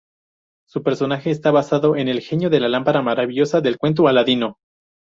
Su 0.67 0.81
personaje 0.81 1.29
está 1.29 1.51
basado 1.51 1.95
en 1.95 2.07
el 2.07 2.21
Genio 2.21 2.49
de 2.49 2.59
la 2.59 2.69
lámpara 2.69 3.03
maravillosa 3.03 3.61
del 3.61 3.77
cuento 3.77 4.07
""Aladino"". 4.07 4.57